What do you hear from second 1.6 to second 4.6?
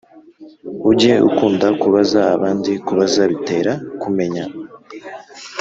kubaza abandi ,kubaza bitera kumenya